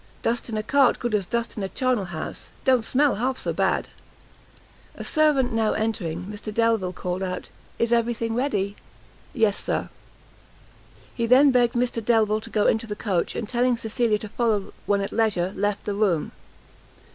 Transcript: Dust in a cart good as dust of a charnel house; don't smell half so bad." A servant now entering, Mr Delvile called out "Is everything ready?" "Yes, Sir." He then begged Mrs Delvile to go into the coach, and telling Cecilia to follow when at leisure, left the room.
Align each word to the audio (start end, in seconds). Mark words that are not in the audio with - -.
Dust 0.23 0.49
in 0.49 0.57
a 0.57 0.63
cart 0.63 0.97
good 0.97 1.13
as 1.13 1.27
dust 1.27 1.55
of 1.55 1.61
a 1.61 1.69
charnel 1.69 2.05
house; 2.05 2.51
don't 2.65 2.83
smell 2.83 3.13
half 3.17 3.37
so 3.37 3.53
bad." 3.53 3.89
A 4.95 5.03
servant 5.03 5.53
now 5.53 5.73
entering, 5.73 6.23
Mr 6.25 6.51
Delvile 6.51 6.91
called 6.91 7.21
out 7.21 7.49
"Is 7.77 7.93
everything 7.93 8.33
ready?" 8.33 8.75
"Yes, 9.31 9.59
Sir." 9.63 9.89
He 11.13 11.27
then 11.27 11.51
begged 11.51 11.75
Mrs 11.75 12.03
Delvile 12.03 12.41
to 12.41 12.49
go 12.49 12.65
into 12.65 12.87
the 12.87 12.95
coach, 12.95 13.35
and 13.35 13.47
telling 13.47 13.77
Cecilia 13.77 14.17
to 14.17 14.29
follow 14.29 14.73
when 14.87 15.01
at 15.01 15.11
leisure, 15.11 15.53
left 15.55 15.85
the 15.85 15.93
room. 15.93 16.31